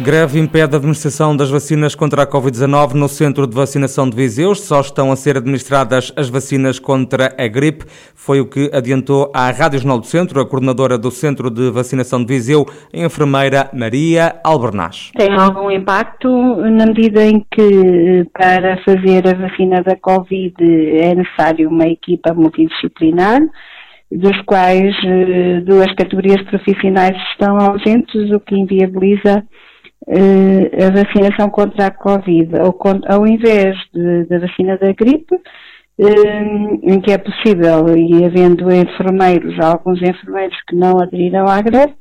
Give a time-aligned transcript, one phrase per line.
[0.00, 4.54] Greve impede a administração das vacinas contra a Covid-19 no Centro de Vacinação de Viseu.
[4.54, 7.84] Só estão a ser administradas as vacinas contra a gripe.
[8.14, 12.20] Foi o que adiantou à Rádio Jornal do Centro, a coordenadora do Centro de Vacinação
[12.20, 12.64] de Viseu,
[12.94, 15.10] a enfermeira Maria Albernaz.
[15.16, 21.68] Tem algum impacto na medida em que para fazer a vacina da Covid é necessário
[21.68, 23.40] uma equipa multidisciplinar
[24.12, 29.44] dos quais eh, duas categorias profissionais estão ausentes, o que inviabiliza
[30.08, 32.50] a vacinação contra a Covid,
[33.08, 33.76] ao invés
[34.28, 40.74] da vacina da gripe, uh, em que é possível, e havendo enfermeiros, alguns enfermeiros que
[40.74, 41.94] não aderiram à greve,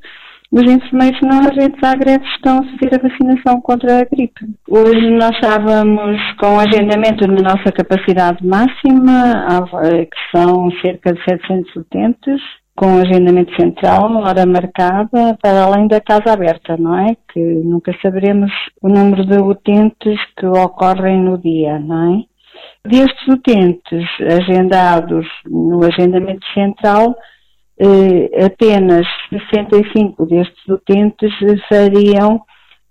[0.49, 4.45] os enfermeiros não agentes à greve estão a fazer a vacinação contra a gripe.
[4.69, 9.35] Hoje nós estávamos com agendamento na nossa capacidade máxima,
[9.83, 12.41] que são cerca de 700 utentes,
[12.77, 17.17] com agendamento central, hora marcada, para além da casa aberta, não é?
[17.33, 18.51] Que nunca saberemos
[18.83, 22.87] o número de utentes que ocorrem no dia, não é?
[22.87, 27.15] Destes utentes agendados no agendamento central,
[27.79, 31.33] eh, apenas 65 destes utentes
[31.67, 32.41] fariam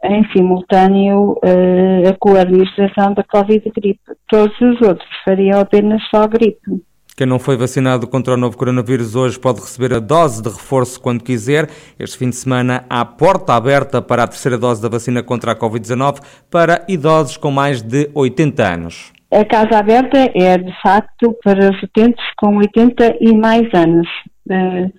[0.03, 4.01] em simultâneo eh, a coadministração da Covid-gripe.
[4.29, 6.83] Todos os outros fariam apenas só gripe.
[7.17, 11.01] Quem não foi vacinado contra o novo coronavírus hoje pode receber a dose de reforço
[11.01, 11.67] quando quiser.
[11.99, 15.57] Este fim de semana há porta aberta para a terceira dose da vacina contra a
[15.57, 19.13] Covid-19 para idosos com mais de 80 anos.
[19.33, 24.07] A casa aberta é, de facto, para utentes com 80 e mais anos.
[24.51, 24.91] Eh,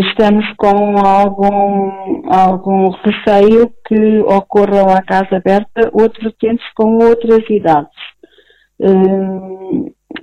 [0.00, 8.02] estamos com algum, algum receio que ocorram à casa aberta outros utentes com outras idades.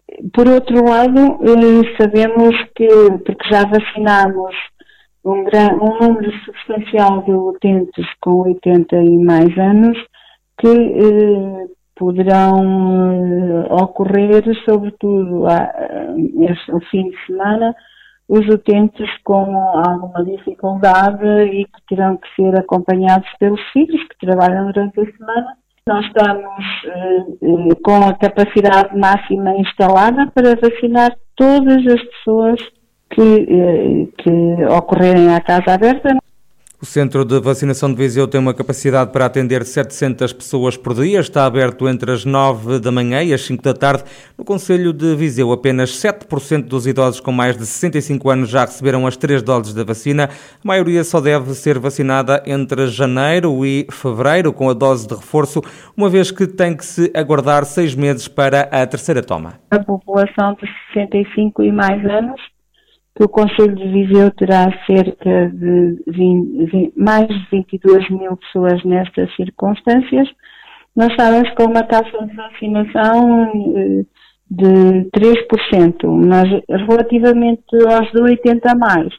[0.08, 2.88] Eh, por outro lado, eh, sabemos que,
[3.26, 4.56] porque já vacinamos
[5.24, 5.44] um,
[5.82, 9.98] um número substancial de utentes com 80 e mais anos,
[10.60, 15.72] que eh, poderão eh, ocorrer, sobretudo a,
[16.50, 17.76] este, o fim de semana,
[18.28, 19.58] os utentes com
[19.88, 25.59] alguma dificuldade e que terão que ser acompanhados pelos filhos que trabalham durante a semana
[25.90, 26.46] nós estamos
[27.42, 32.60] uh, com a capacidade máxima instalada para vacinar todas as pessoas
[33.10, 36.16] que, uh, que ocorrerem à casa aberta.
[36.82, 41.20] O Centro de Vacinação de Viseu tem uma capacidade para atender 700 pessoas por dia.
[41.20, 44.06] Está aberto entre as 9 da manhã e as 5 da tarde.
[44.38, 49.06] No Conselho de Viseu, apenas 7% dos idosos com mais de 65 anos já receberam
[49.06, 50.30] as três doses da vacina.
[50.32, 55.62] A maioria só deve ser vacinada entre janeiro e fevereiro com a dose de reforço,
[55.98, 59.56] uma vez que tem que se aguardar seis meses para a terceira toma.
[59.70, 62.40] A população de 65 e mais anos
[63.16, 68.84] que o Conselho de Viseu terá cerca de 20, 20, mais de 22 mil pessoas
[68.86, 70.28] nestas circunstâncias.
[70.96, 74.06] Nós estamos com uma taxa de vacinação eh,
[74.50, 76.50] de 3%, mas
[76.88, 79.14] relativamente aos de 80 a mais,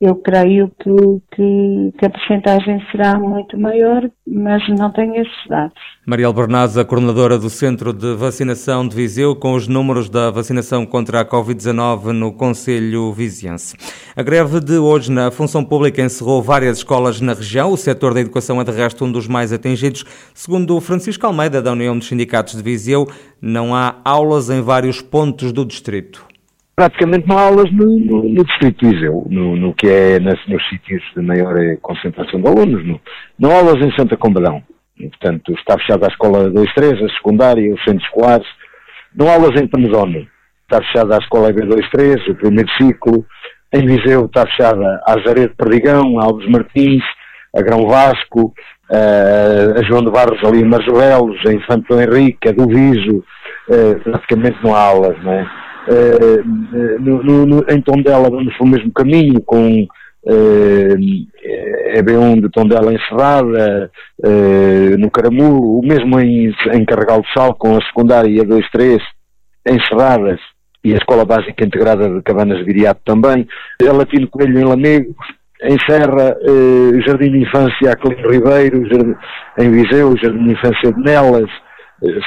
[0.00, 0.90] eu creio que,
[1.36, 5.78] que, que a porcentagem será muito maior, mas não tenho esses dados.
[6.06, 11.20] Mariel Bernaza, coordenadora do Centro de Vacinação de Viseu, com os números da vacinação contra
[11.20, 13.76] a Covid-19 no Conselho Viziense.
[14.16, 17.70] A greve de hoje na função pública encerrou várias escolas na região.
[17.70, 20.04] O setor da educação é, de resto, um dos mais atingidos.
[20.32, 23.06] Segundo Francisco Almeida, da União dos Sindicatos de Viseu,
[23.40, 26.30] não há aulas em vários pontos do distrito
[26.80, 30.38] praticamente não há aulas no, no, no Distrito de Viseu, no, no que é nas,
[30.46, 32.86] nos sítios de maior eh, concentração de alunos.
[32.86, 32.98] No,
[33.38, 34.62] não há aulas em Santa Combadão.
[34.98, 38.46] Portanto, está fechada a escola 2-3, a secundária, os centros escolares.
[39.14, 40.26] Não há aulas em Penedono.
[40.62, 43.26] Está fechada a escola B2-3, o primeiro ciclo.
[43.74, 47.04] Em Viseu está fechada a Zaredo Perdigão, a Alves Martins,
[47.54, 48.54] a Grão Vasco,
[48.90, 53.22] a, a João de Barros ali em Marjoelos, a Infante Henrique, a do Viso.
[53.68, 55.59] Uh, praticamente não há aulas, não é?
[55.90, 60.94] Uh, no, no, em Tondela vamos pelo mesmo caminho, com uh,
[61.98, 63.90] a B1 de Tondela encerrada,
[64.24, 68.44] uh, no Caramulo, o mesmo em, em Carregal de Sal, com a secundária e a
[68.44, 69.00] 2-3
[69.66, 70.38] encerradas,
[70.84, 73.46] e a Escola Básica Integrada de Cabanas de Viriato também,
[73.82, 75.14] a Latino Coelho em Lamego,
[75.62, 79.14] em Serra, eh, Jardim de Infância Aquilino Ribeiro, Jardim,
[79.58, 81.50] em Viseu, Jardim de Infância de Nelas,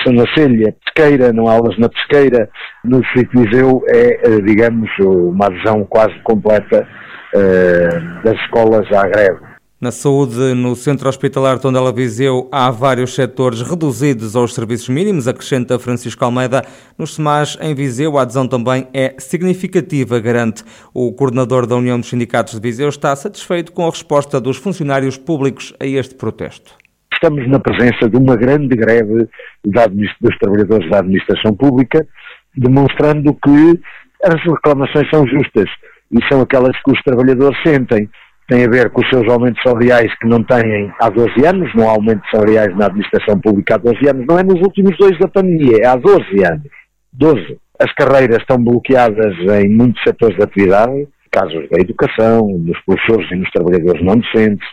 [0.04, 2.50] São Nacelha, Pesqueira, não há aulas na Pesqueira,
[2.84, 6.88] no Distrito de Viseu é, eh, digamos, uma adesão quase completa
[7.34, 9.54] uh, das escolas à greve.
[9.84, 15.78] Na saúde, no Centro Hospitalar Tondela Viseu, há vários setores reduzidos aos serviços mínimos, acrescenta
[15.78, 16.64] Francisco Almeida.
[16.98, 20.64] Nos SEMAS, em Viseu, a adesão também é significativa, garante.
[20.94, 25.18] O coordenador da União dos Sindicatos de Viseu está satisfeito com a resposta dos funcionários
[25.18, 26.83] públicos a este protesto.
[27.24, 29.30] Estamos na presença de uma grande greve
[29.64, 32.06] dos trabalhadores da administração pública,
[32.54, 33.80] demonstrando que
[34.26, 35.70] as reclamações são justas
[36.12, 38.10] e são aquelas que os trabalhadores sentem
[38.50, 41.88] tem a ver com os seus aumentos salariais que não têm há 12 anos, não
[41.88, 45.30] há aumentos salariais na administração pública há 12 anos, não é nos últimos dois da
[45.30, 46.68] pandemia, é há 12 anos.
[47.14, 47.58] 12.
[47.80, 49.34] As carreiras estão bloqueadas
[49.64, 54.68] em muitos setores de atividade, casos da educação, nos professores e nos trabalhadores não docentes,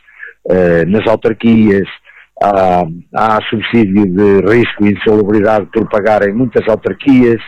[0.50, 1.86] eh, nas autarquias,
[2.42, 2.84] há,
[3.14, 7.40] há subsídio de risco e insalubridade por pagar em muitas autarquias,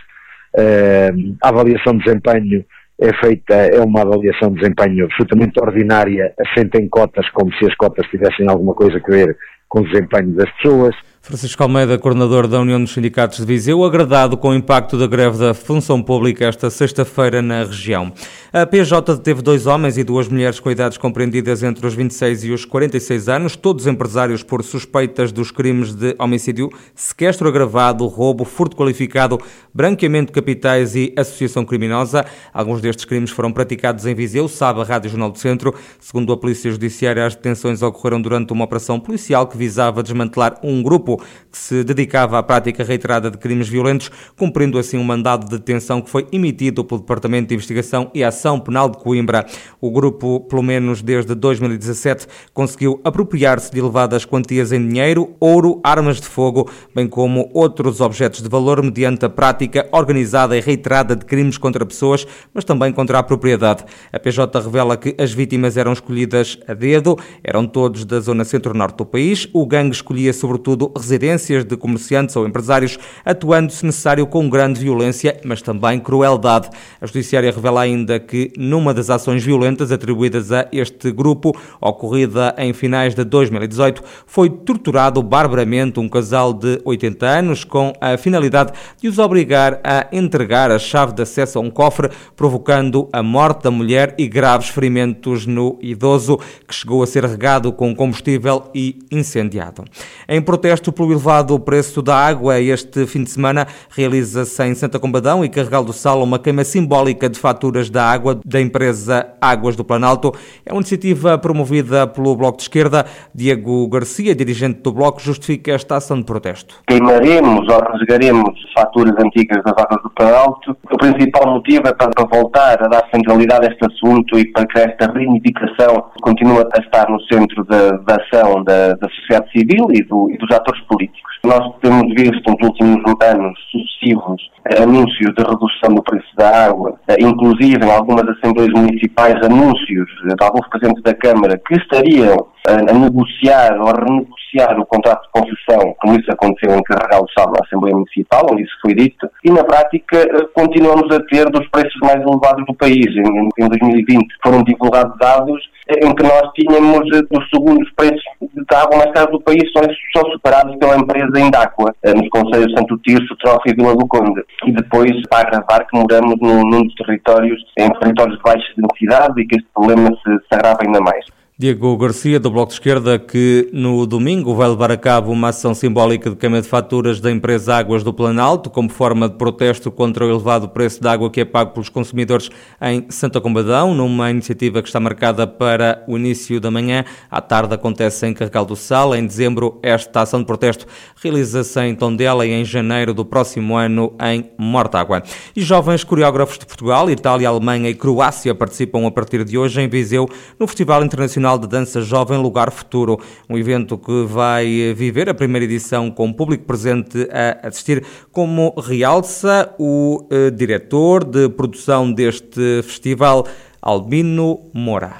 [0.57, 1.11] eh,
[1.43, 2.65] a avaliação de desempenho
[3.01, 7.75] é feita, é uma avaliação de desempenho absolutamente ordinária, assenta em cotas, como se as
[7.75, 9.37] cotas tivessem alguma coisa a ver
[9.69, 10.95] com o desempenho das pessoas.
[11.25, 15.39] Francisco Almeida, coordenador da União dos Sindicatos de Viseu, agradado com o impacto da greve
[15.39, 18.13] da função pública esta sexta-feira na região.
[18.53, 22.51] A PJ deteve dois homens e duas mulheres com idades compreendidas entre os 26 e
[22.51, 28.77] os 46 anos, todos empresários por suspeitas dos crimes de homicídio, sequestro agravado, roubo, furto
[28.77, 29.41] qualificado,
[29.73, 32.27] branqueamento de capitais e associação criminosa.
[32.53, 35.73] Alguns destes crimes foram praticados em Viseu, sabe a Rádio Jornal do Centro.
[36.01, 40.83] Segundo a Polícia Judiciária, as detenções ocorreram durante uma operação policial que visava desmantelar um
[40.83, 45.45] grupo grupo que se dedicava à prática reiterada de crimes violentos, cumprindo assim um mandado
[45.45, 49.47] de detenção que foi emitido pelo Departamento de Investigação e Ação Penal de Coimbra.
[49.81, 56.21] O grupo, pelo menos desde 2017, conseguiu apropriar-se de elevadas quantias em dinheiro, ouro, armas
[56.21, 61.27] de fogo, bem como outros objetos de valor mediante a prática organizada e reiterada de
[61.27, 63.85] crimes contra pessoas, mas também contra a propriedade.
[64.11, 68.97] A PJ revela que as vítimas eram escolhidas a dedo, eram todos da zona centro-norte
[68.97, 69.49] do país.
[69.53, 75.39] O gangue escolhia sobretudo residências de comerciantes ou empresários, atuando, se necessário, com grande violência,
[75.45, 76.71] mas também crueldade.
[77.01, 82.73] A Judiciária revela ainda que, numa das ações violentas atribuídas a este grupo, ocorrida em
[82.73, 89.09] finais de 2018, foi torturado barbaramente um casal de 80 anos com a finalidade de
[89.09, 93.71] os obrigar a entregar a chave de acesso a um cofre, provocando a morte da
[93.71, 99.85] mulher e graves ferimentos no idoso, que chegou a ser regado com combustível e incendiado.
[100.29, 102.61] Em protesto pelo elevado preço da água.
[102.61, 107.29] Este fim de semana realiza-se em Santa Combadão e Carregal do Sal uma queima simbólica
[107.29, 110.33] de faturas da água da empresa Águas do Planalto.
[110.65, 113.07] É uma iniciativa promovida pelo Bloco de Esquerda.
[113.35, 116.75] Diego Garcia, dirigente do Bloco, justifica esta ação de protesto.
[116.87, 120.77] Queimaremos ou rasgaremos faturas antigas das Águas do Planalto.
[120.91, 124.79] O principal motivo é para voltar a dar centralidade a este assunto e para que
[124.79, 130.03] esta reivindicação continue a estar no centro da, da ação da, da sociedade civil e,
[130.05, 131.33] do, e dos atores políticos.
[131.45, 136.99] Nós temos visto nos últimos anos sucessivos eh, anúncios de redução do preço da água,
[137.09, 142.73] eh, inclusive em algumas assembleias municipais anúncios de alguns presidentes da Câmara que estariam a,
[142.73, 144.42] a negociar ou a renegociar
[144.79, 148.63] o contrato de concessão, como isso aconteceu em Carregal do Sal na Assembleia Municipal, onde
[148.63, 152.75] isso foi dito, e na prática eh, continuamos a ter dos preços mais elevados do
[152.75, 153.07] país.
[153.07, 158.99] Em, em 2020 foram divulgados dados em que nós tínhamos os segundos preços de água
[158.99, 159.83] mais caros do país, são,
[160.15, 164.43] são superados pela empresa Indáqua, nos Conselhos Santo Tirso, Trofa e Vila do Conde.
[164.65, 169.41] E depois, para agravar, que moramos num, num dos territórios, em territórios de baixa densidade
[169.41, 171.25] e que este problema se, se agrava ainda mais.
[171.59, 175.75] Diego Garcia, do Bloco de Esquerda, que no domingo vai levar a cabo uma ação
[175.75, 180.25] simbólica de queima de faturas da empresa Águas do Planalto, como forma de protesto contra
[180.25, 182.49] o elevado preço da água que é pago pelos consumidores
[182.81, 187.05] em Santa Combadão, numa iniciativa que está marcada para o início da manhã.
[187.31, 189.15] À tarde acontece em Carregal do Sal.
[189.15, 190.87] Em dezembro, esta ação de protesto
[191.23, 195.23] realiza-se em Tondela e em janeiro do próximo ano em Mortágua.
[195.55, 199.89] E jovens coreógrafos de Portugal, Itália, Alemanha e Croácia participam a partir de hoje em
[199.89, 200.27] Viseu
[200.59, 203.19] no Festival Internacional Nacional de Dança Jovem Lugar Futuro,
[203.49, 209.75] um evento que vai viver a primeira edição com público presente a assistir, como realça
[209.79, 213.47] o eh, diretor de produção deste festival,
[213.81, 215.17] Albino Moura.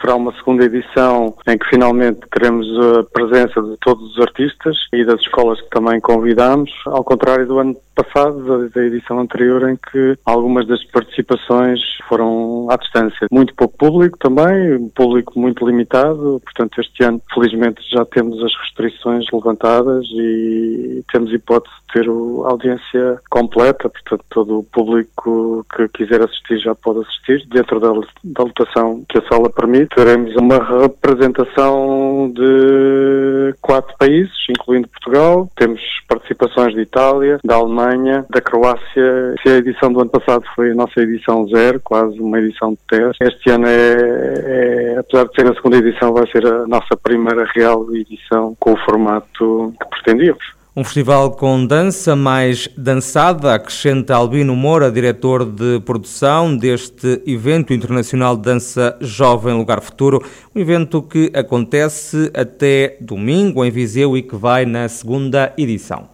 [0.00, 2.66] Será uma segunda edição em que finalmente teremos
[2.98, 7.58] a presença de todos os artistas e das escolas que também convidamos, ao contrário do
[7.58, 13.26] ano passado, da, edição anterior, em que algumas das participações foram à distância.
[13.30, 18.52] Muito pouco público também, um público muito limitado, portanto este ano felizmente já temos as
[18.60, 25.88] restrições levantadas e temos hipótese de ter a audiência completa, portanto todo o público que
[25.88, 27.88] quiser assistir já pode assistir, dentro da,
[28.24, 29.94] da lotação que a sala permite.
[29.94, 37.81] Teremos uma representação de quatro países, incluindo Portugal, temos participações de Itália, da Alemanha,
[38.30, 39.34] da Croácia.
[39.42, 42.78] Se a edição do ano passado foi a nossa edição zero, quase uma edição de
[42.88, 46.96] teste, este ano é, é apesar de ser a segunda edição, vai ser a nossa
[46.96, 50.62] primeira real edição com o formato que pretendíamos.
[50.74, 58.34] Um festival com dança mais dançada, acrescenta Albino Moura, diretor de produção deste evento internacional
[58.34, 60.24] de dança Jovem Lugar Futuro,
[60.56, 66.08] um evento que acontece até domingo em Viseu e que vai na segunda edição.